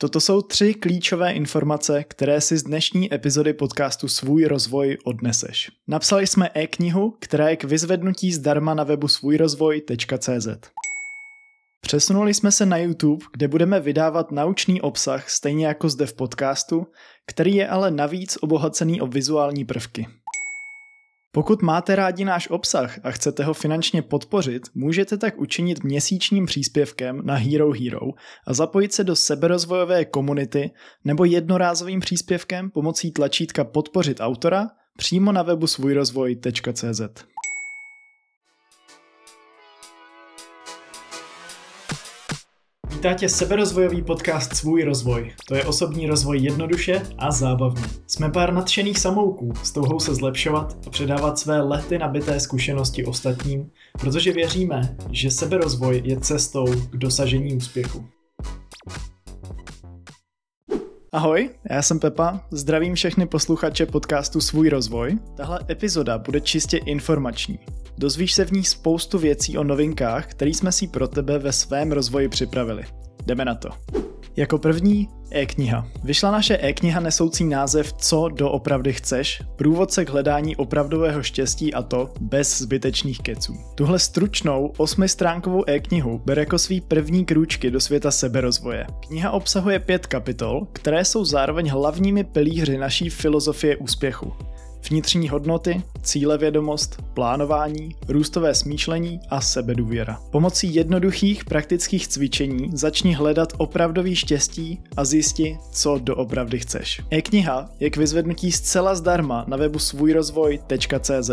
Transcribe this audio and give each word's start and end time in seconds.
Toto 0.00 0.20
jsou 0.20 0.42
tři 0.42 0.74
klíčové 0.74 1.32
informace, 1.32 2.04
které 2.04 2.40
si 2.40 2.58
z 2.58 2.62
dnešní 2.62 3.14
epizody 3.14 3.52
podcastu 3.52 4.08
Svůj 4.08 4.44
rozvoj 4.44 4.98
odneseš. 5.04 5.70
Napsali 5.88 6.26
jsme 6.26 6.50
e-knihu, 6.54 7.16
která 7.20 7.48
je 7.48 7.56
k 7.56 7.64
vyzvednutí 7.64 8.32
zdarma 8.32 8.74
na 8.74 8.84
webu 8.84 9.08
svůjrozvoj.cz. 9.08 10.48
Přesunuli 11.80 12.34
jsme 12.34 12.52
se 12.52 12.66
na 12.66 12.76
YouTube, 12.76 13.26
kde 13.32 13.48
budeme 13.48 13.80
vydávat 13.80 14.32
naučný 14.32 14.80
obsah 14.80 15.30
stejně 15.30 15.66
jako 15.66 15.88
zde 15.88 16.06
v 16.06 16.14
podcastu, 16.14 16.86
který 17.26 17.54
je 17.54 17.68
ale 17.68 17.90
navíc 17.90 18.38
obohacený 18.40 19.00
o 19.00 19.06
vizuální 19.06 19.64
prvky. 19.64 20.06
Pokud 21.32 21.62
máte 21.62 21.96
rádi 21.96 22.24
náš 22.24 22.50
obsah 22.50 22.98
a 23.02 23.10
chcete 23.10 23.44
ho 23.44 23.54
finančně 23.54 24.02
podpořit, 24.02 24.62
můžete 24.74 25.18
tak 25.18 25.40
učinit 25.40 25.84
měsíčním 25.84 26.46
příspěvkem 26.46 27.20
na 27.24 27.34
Hero 27.34 27.72
Hero 27.72 28.06
a 28.46 28.54
zapojit 28.54 28.92
se 28.92 29.04
do 29.04 29.16
seberozvojové 29.16 30.04
komunity 30.04 30.70
nebo 31.04 31.24
jednorázovým 31.24 32.00
příspěvkem 32.00 32.70
pomocí 32.70 33.12
tlačítka 33.12 33.64
podpořit 33.64 34.20
autora 34.20 34.68
přímo 34.96 35.32
na 35.32 35.42
webu 35.42 35.66
svůjrozvoj.cz. 35.66 37.00
Vítá 42.98 43.14
tě 43.14 43.28
seberozvojový 43.28 44.02
podcast 44.02 44.56
Svůj 44.56 44.84
rozvoj. 44.84 45.32
To 45.48 45.54
je 45.54 45.64
osobní 45.64 46.06
rozvoj 46.06 46.38
jednoduše 46.38 47.02
a 47.18 47.30
zábavně. 47.30 47.82
Jsme 48.06 48.30
pár 48.30 48.52
nadšených 48.52 48.98
samouků 48.98 49.52
s 49.62 49.72
touhou 49.72 50.00
se 50.00 50.14
zlepšovat 50.14 50.76
a 50.86 50.90
předávat 50.90 51.38
své 51.38 51.60
lety 51.60 51.98
nabité 51.98 52.40
zkušenosti 52.40 53.04
ostatním, 53.04 53.70
protože 53.92 54.32
věříme, 54.32 54.96
že 55.10 55.30
seberozvoj 55.30 56.02
je 56.04 56.20
cestou 56.20 56.66
k 56.90 56.96
dosažení 56.96 57.54
úspěchu. 57.54 58.04
Ahoj, 61.12 61.50
já 61.70 61.82
jsem 61.82 62.00
Pepa, 62.00 62.40
zdravím 62.50 62.94
všechny 62.94 63.26
posluchače 63.26 63.86
podcastu 63.86 64.40
Svůj 64.40 64.68
rozvoj. 64.68 65.18
Tahle 65.36 65.60
epizoda 65.70 66.18
bude 66.18 66.40
čistě 66.40 66.76
informační. 66.76 67.58
Dozvíš 67.98 68.32
se 68.32 68.44
v 68.44 68.50
ní 68.50 68.64
spoustu 68.64 69.18
věcí 69.18 69.58
o 69.58 69.64
novinkách, 69.64 70.26
které 70.26 70.50
jsme 70.50 70.72
si 70.72 70.88
pro 70.88 71.08
tebe 71.08 71.38
ve 71.38 71.52
svém 71.52 71.92
rozvoji 71.92 72.28
připravili. 72.28 72.84
Jdeme 73.26 73.44
na 73.44 73.54
to. 73.54 73.68
Jako 74.38 74.58
první 74.58 75.08
e-kniha. 75.30 75.86
Vyšla 76.04 76.30
naše 76.30 76.58
e-kniha 76.60 77.00
nesoucí 77.00 77.44
název 77.44 77.92
Co 77.92 78.28
doopravdy 78.28 78.92
chceš, 78.92 79.42
průvodce 79.56 80.04
k 80.04 80.08
hledání 80.08 80.56
opravdového 80.56 81.22
štěstí 81.22 81.74
a 81.74 81.82
to 81.82 82.10
bez 82.20 82.58
zbytečných 82.58 83.20
keců. 83.20 83.54
Tuhle 83.74 83.98
stručnou 83.98 84.72
osmistránkovou 84.76 85.64
e-knihu 85.66 86.22
bere 86.24 86.42
jako 86.42 86.58
svý 86.58 86.80
první 86.80 87.24
krůčky 87.24 87.70
do 87.70 87.80
světa 87.80 88.10
seberozvoje. 88.10 88.86
Kniha 89.06 89.30
obsahuje 89.30 89.78
pět 89.78 90.06
kapitol, 90.06 90.66
které 90.72 91.04
jsou 91.04 91.24
zároveň 91.24 91.68
hlavními 91.68 92.24
pilíři 92.24 92.78
naší 92.78 93.10
filozofie 93.10 93.76
úspěchu 93.76 94.32
vnitřní 94.90 95.28
hodnoty, 95.28 95.82
cílevědomost, 96.02 97.02
plánování, 97.14 97.94
růstové 98.08 98.54
smýšlení 98.54 99.20
a 99.30 99.40
sebedůvěra. 99.40 100.20
Pomocí 100.30 100.74
jednoduchých 100.74 101.44
praktických 101.44 102.08
cvičení 102.08 102.70
začni 102.72 103.14
hledat 103.14 103.52
opravdový 103.56 104.16
štěstí 104.16 104.80
a 104.96 105.04
zjisti, 105.04 105.58
co 105.72 105.98
doopravdy 105.98 106.58
chceš. 106.58 107.00
E-kniha 107.10 107.70
je 107.80 107.90
k 107.90 107.96
vyzvednutí 107.96 108.52
zcela 108.52 108.94
zdarma 108.94 109.44
na 109.48 109.56
webu 109.56 109.78
svůjrozvoj.cz 109.78 111.30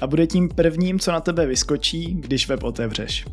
a 0.00 0.06
bude 0.06 0.26
tím 0.26 0.48
prvním, 0.48 0.98
co 0.98 1.12
na 1.12 1.20
tebe 1.20 1.46
vyskočí, 1.46 2.16
když 2.20 2.48
web 2.48 2.64
otevřeš. 2.64 3.24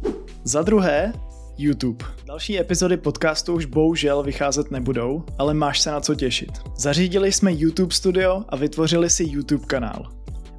Za 0.43 0.61
druhé, 0.61 1.13
YouTube. 1.58 2.06
Další 2.25 2.59
epizody 2.59 2.98
podcastu 2.98 3.53
už 3.53 3.66
bohužel 3.66 4.23
vycházet 4.23 4.72
nebudou, 4.72 5.23
ale 5.38 5.53
máš 5.53 5.80
se 5.81 5.92
na 5.92 6.02
co 6.02 6.16
těšit. 6.16 6.52
Zařídili 6.78 7.31
jsme 7.31 7.53
YouTube 7.53 7.95
studio 7.95 8.44
a 8.50 8.56
vytvořili 8.56 9.09
si 9.09 9.23
YouTube 9.23 9.66
kanál. 9.66 10.11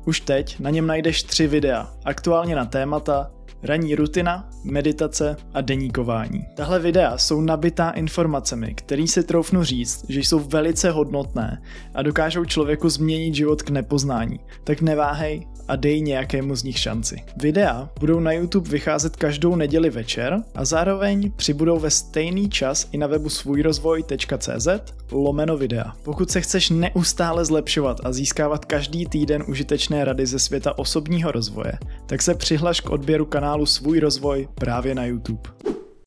Už 0.06 0.20
teď 0.20 0.60
na 0.60 0.70
něm 0.70 0.86
najdeš 0.86 1.22
tři 1.22 1.46
videa, 1.46 1.92
aktuálně 2.04 2.56
na 2.56 2.64
témata 2.64 3.30
ranní 3.62 3.94
rutina, 3.94 4.48
meditace 4.64 5.36
a 5.54 5.60
deníkování. 5.60 6.46
Tahle 6.56 6.78
videa 6.78 7.18
jsou 7.18 7.40
nabitá 7.40 7.90
informacemi, 7.90 8.74
které 8.74 9.06
si 9.06 9.22
troufnu 9.22 9.64
říct, 9.64 10.04
že 10.08 10.20
jsou 10.20 10.38
velice 10.38 10.90
hodnotné 10.90 11.62
a 11.94 12.02
dokážou 12.02 12.44
člověku 12.44 12.88
změnit 12.88 13.34
život 13.34 13.62
k 13.62 13.70
nepoznání. 13.70 14.40
Tak 14.64 14.80
neváhej 14.80 15.46
a 15.68 15.76
dej 15.76 16.00
nějakému 16.00 16.56
z 16.56 16.62
nich 16.62 16.78
šanci. 16.78 17.16
Videa 17.36 17.88
budou 18.00 18.20
na 18.20 18.32
YouTube 18.32 18.70
vycházet 18.70 19.16
každou 19.16 19.56
neděli 19.56 19.90
večer 19.90 20.42
a 20.54 20.64
zároveň 20.64 21.32
přibudou 21.36 21.78
ve 21.78 21.90
stejný 21.90 22.50
čas 22.50 22.88
i 22.92 22.98
na 22.98 23.06
webu 23.06 23.28
svůjrozvoj.cz 23.28 24.68
lomeno 25.12 25.56
videa. 25.56 25.92
Pokud 26.02 26.30
se 26.30 26.40
chceš 26.40 26.70
neustále 26.70 27.44
zlepšovat 27.44 28.00
a 28.04 28.12
získávat 28.12 28.64
každý 28.64 29.06
týden 29.06 29.44
užitečné 29.48 30.04
rady 30.04 30.26
ze 30.26 30.38
světa 30.38 30.78
osobního 30.78 31.32
rozvoje, 31.32 31.72
tak 32.06 32.22
se 32.22 32.34
přihlaš 32.34 32.80
k 32.80 32.90
odběru 32.90 33.26
kanálu 33.26 33.45
Svůj 33.64 34.00
rozvoj 34.00 34.48
právě 34.54 34.94
na 34.94 35.04
YouTube. 35.04 35.50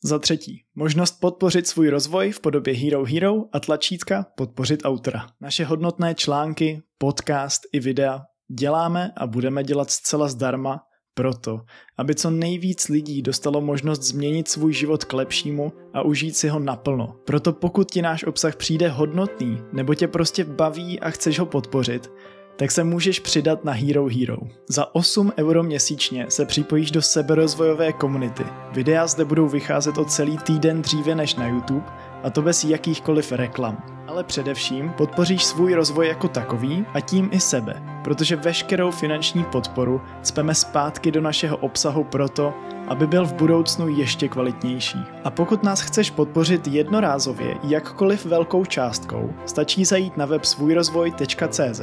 Za 0.03 0.19
třetí, 0.19 0.61
možnost 0.75 1.19
podpořit 1.19 1.67
svůj 1.67 1.89
rozvoj 1.89 2.31
v 2.31 2.39
podobě 2.39 2.73
Hero 2.73 3.05
Hero 3.05 3.35
a 3.53 3.59
tlačítka 3.59 4.25
podpořit 4.37 4.79
autora. 4.83 5.27
Naše 5.41 5.65
hodnotné 5.65 6.15
články, 6.15 6.81
podcast 6.97 7.61
i 7.73 7.79
videa 7.79 8.21
děláme 8.59 9.11
a 9.17 9.27
budeme 9.27 9.63
dělat 9.63 9.91
zcela 9.91 10.27
zdarma 10.27 10.79
proto, 11.13 11.59
aby 11.97 12.15
co 12.15 12.29
nejvíc 12.29 12.87
lidí 12.87 13.21
dostalo 13.21 13.61
možnost 13.61 14.01
změnit 14.01 14.47
svůj 14.47 14.73
život 14.73 15.05
k 15.05 15.13
lepšímu 15.13 15.73
a 15.93 16.01
užít 16.01 16.35
si 16.35 16.47
ho 16.47 16.59
naplno. 16.59 17.15
Proto 17.25 17.53
pokud 17.53 17.91
ti 17.91 18.01
náš 18.01 18.23
obsah 18.23 18.55
přijde 18.55 18.89
hodnotný 18.89 19.61
nebo 19.73 19.95
tě 19.95 20.07
prostě 20.07 20.43
baví 20.43 20.99
a 20.99 21.09
chceš 21.09 21.39
ho 21.39 21.45
podpořit, 21.45 22.11
tak 22.59 22.71
se 22.71 22.83
můžeš 22.83 23.19
přidat 23.19 23.65
na 23.65 23.71
Hero 23.71 24.07
Hero. 24.07 24.37
Za 24.69 24.95
8 24.95 25.33
euro 25.37 25.63
měsíčně 25.63 26.25
se 26.29 26.45
připojíš 26.45 26.91
do 26.91 27.01
seberozvojové 27.01 27.93
komunity. 27.93 28.43
Videa 28.71 29.07
zde 29.07 29.25
budou 29.25 29.47
vycházet 29.47 29.97
o 29.97 30.05
celý 30.05 30.37
týden 30.37 30.81
dříve 30.81 31.15
než 31.15 31.35
na 31.35 31.47
YouTube 31.47 31.85
a 32.23 32.29
to 32.29 32.41
bez 32.41 32.63
jakýchkoliv 32.63 33.31
reklam. 33.31 33.83
Ale 34.07 34.23
především 34.23 34.89
podpoříš 34.97 35.43
svůj 35.43 35.73
rozvoj 35.73 36.07
jako 36.07 36.27
takový 36.27 36.85
a 36.93 36.99
tím 36.99 37.29
i 37.31 37.39
sebe, 37.39 37.83
protože 38.03 38.35
veškerou 38.35 38.91
finanční 38.91 39.43
podporu 39.43 40.01
cpeme 40.21 40.55
zpátky 40.55 41.11
do 41.11 41.21
našeho 41.21 41.57
obsahu 41.57 42.03
proto, 42.03 42.53
aby 42.87 43.07
byl 43.07 43.25
v 43.25 43.33
budoucnu 43.33 43.87
ještě 43.87 44.27
kvalitnější. 44.27 44.99
A 45.23 45.31
pokud 45.31 45.63
nás 45.63 45.81
chceš 45.81 46.11
podpořit 46.11 46.67
jednorázově 46.67 47.55
jakkoliv 47.63 48.25
velkou 48.25 48.65
částkou, 48.65 49.33
stačí 49.45 49.85
zajít 49.85 50.17
na 50.17 50.25
web 50.25 50.45
svůjrozvoj.cz 50.45 51.81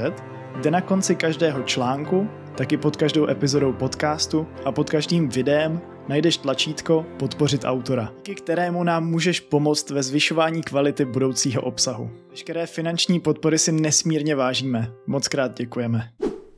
kde 0.57 0.71
na 0.71 0.81
konci 0.81 1.17
každého 1.17 1.63
článku, 1.63 2.29
taky 2.57 2.77
pod 2.77 2.97
každou 2.97 3.29
epizodou 3.29 3.73
podcastu 3.73 4.47
a 4.65 4.73
pod 4.73 4.91
každým 4.91 5.29
videem 5.29 5.81
najdeš 6.09 6.37
tlačítko 6.37 7.07
Podpořit 7.19 7.65
autora, 7.65 8.13
díky 8.17 8.35
kterému 8.35 8.85
nám 8.85 9.07
můžeš 9.07 9.41
pomoct 9.41 9.91
ve 9.91 10.03
zvyšování 10.03 10.63
kvality 10.63 11.05
budoucího 11.05 11.63
obsahu. 11.63 12.11
Veškeré 12.31 12.67
finanční 12.67 13.21
podpory 13.21 13.59
si 13.59 13.73
nesmírně 13.73 14.37
vážíme. 14.37 14.93
Moc 15.07 15.29
krát 15.29 15.59
děkujeme. 15.59 16.09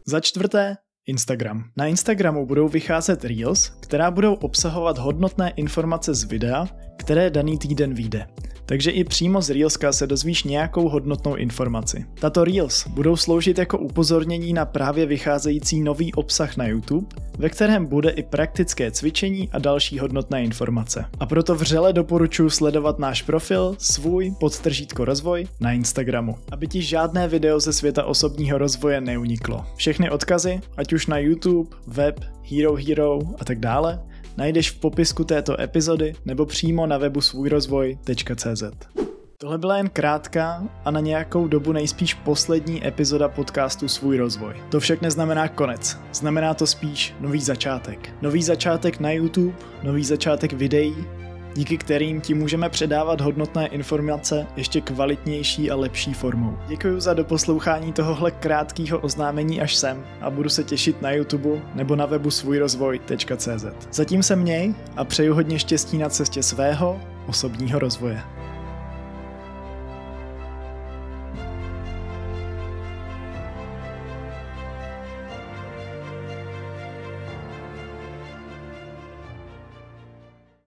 Za 0.06 0.20
čtvrté, 0.20 0.76
Instagram. 1.06 1.64
Na 1.76 1.86
Instagramu 1.86 2.46
budou 2.46 2.68
vycházet 2.68 3.24
Reels, 3.24 3.68
která 3.68 4.10
budou 4.10 4.34
obsahovat 4.34 4.98
hodnotné 4.98 5.50
informace 5.56 6.14
z 6.14 6.24
videa, 6.24 6.66
které 6.98 7.30
daný 7.30 7.58
týden 7.58 7.94
vyjde 7.94 8.26
takže 8.68 8.90
i 8.90 9.04
přímo 9.04 9.42
z 9.42 9.50
Reelska 9.50 9.92
se 9.92 10.06
dozvíš 10.06 10.44
nějakou 10.44 10.88
hodnotnou 10.88 11.36
informaci. 11.36 12.04
Tato 12.20 12.44
Reels 12.44 12.88
budou 12.88 13.16
sloužit 13.16 13.58
jako 13.58 13.78
upozornění 13.78 14.52
na 14.52 14.64
právě 14.64 15.06
vycházející 15.06 15.80
nový 15.80 16.14
obsah 16.14 16.56
na 16.56 16.66
YouTube, 16.66 17.06
ve 17.38 17.48
kterém 17.48 17.86
bude 17.86 18.10
i 18.10 18.22
praktické 18.22 18.90
cvičení 18.90 19.48
a 19.52 19.58
další 19.58 19.98
hodnotné 19.98 20.44
informace. 20.44 21.04
A 21.20 21.26
proto 21.26 21.54
vřele 21.54 21.92
doporučuji 21.92 22.50
sledovat 22.50 22.98
náš 22.98 23.22
profil 23.22 23.74
svůj 23.78 24.34
podtržítko 24.40 25.04
rozvoj 25.04 25.48
na 25.60 25.72
Instagramu, 25.72 26.36
aby 26.52 26.66
ti 26.66 26.82
žádné 26.82 27.28
video 27.28 27.60
ze 27.60 27.72
světa 27.72 28.04
osobního 28.04 28.58
rozvoje 28.58 29.00
neuniklo. 29.00 29.64
Všechny 29.76 30.10
odkazy, 30.10 30.60
ať 30.76 30.92
už 30.92 31.06
na 31.06 31.18
YouTube, 31.18 31.76
web, 31.86 32.20
Hero 32.50 32.76
Hero 32.76 33.18
a 33.38 33.44
tak 33.44 33.58
dále, 33.60 34.00
najdeš 34.36 34.70
v 34.70 34.78
popisku 34.80 35.24
této 35.24 35.60
epizody 35.60 36.14
nebo 36.24 36.46
přímo 36.46 36.86
na 36.86 36.98
webu 36.98 37.20
svůjrozvoj.cz. 37.20 38.62
Tohle 39.40 39.58
byla 39.58 39.76
jen 39.76 39.88
krátká 39.88 40.62
a 40.84 40.90
na 40.90 41.00
nějakou 41.00 41.48
dobu 41.48 41.72
nejspíš 41.72 42.14
poslední 42.14 42.86
epizoda 42.86 43.28
podcastu 43.28 43.88
Svůj 43.88 44.16
rozvoj. 44.16 44.54
To 44.68 44.80
však 44.80 45.02
neznamená 45.02 45.48
konec, 45.48 45.98
znamená 46.12 46.54
to 46.54 46.66
spíš 46.66 47.14
nový 47.20 47.40
začátek. 47.40 48.14
Nový 48.22 48.42
začátek 48.42 49.00
na 49.00 49.10
YouTube, 49.10 49.56
nový 49.82 50.04
začátek 50.04 50.52
videí, 50.52 50.96
díky 51.58 51.78
kterým 51.78 52.20
ti 52.20 52.34
můžeme 52.34 52.68
předávat 52.68 53.20
hodnotné 53.20 53.66
informace 53.66 54.46
ještě 54.56 54.80
kvalitnější 54.80 55.70
a 55.70 55.76
lepší 55.76 56.14
formou. 56.14 56.58
Děkuji 56.68 57.00
za 57.00 57.14
doposlouchání 57.14 57.92
tohohle 57.92 58.30
krátkého 58.30 58.98
oznámení 58.98 59.60
až 59.60 59.74
sem 59.74 60.06
a 60.20 60.30
budu 60.30 60.48
se 60.48 60.64
těšit 60.64 61.02
na 61.02 61.10
YouTube 61.10 61.62
nebo 61.74 61.96
na 61.96 62.06
webu 62.06 62.30
svůjrozvoj.cz. 62.30 63.64
Zatím 63.92 64.22
se 64.22 64.36
měj 64.36 64.74
a 64.96 65.04
přeju 65.04 65.34
hodně 65.34 65.58
štěstí 65.58 65.98
na 65.98 66.08
cestě 66.08 66.42
svého 66.42 67.00
osobního 67.26 67.78
rozvoje. 67.78 68.37